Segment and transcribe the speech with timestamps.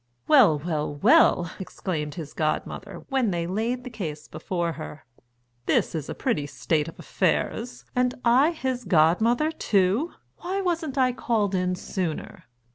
[0.27, 5.05] "Well, well, well!" exclaimed his godmother when they laid the case before her,
[5.67, 7.85] "this is a pretty state of affairs!
[7.95, 10.13] And I his godmother, too!
[10.37, 12.45] Why wasn't I called in sooner?"